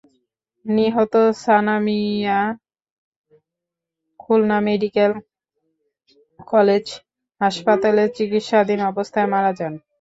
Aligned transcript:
নিহত 0.65 1.13
Sana 1.41 1.75
Mia 1.85 2.39
Khulna 4.19 4.57
medical 4.65 5.11
college 6.47 6.85
হাসপাতালে 7.41 8.03
চিকিৎসাধীন 8.17 8.79
অবস্থায় 8.91 9.27
মারা 9.33 9.51
যান। 9.59 9.73